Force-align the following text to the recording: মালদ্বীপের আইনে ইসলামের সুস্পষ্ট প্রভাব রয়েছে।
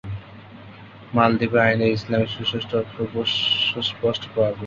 মালদ্বীপের 1.13 1.61
আইনে 1.65 1.87
ইসলামের 1.89 2.29
সুস্পষ্ট 2.35 2.71
প্রভাব 2.91 3.13
রয়েছে। 4.47 4.59